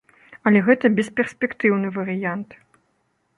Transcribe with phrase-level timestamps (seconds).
[0.51, 2.57] Але гэта бесперспектыўны варыянт.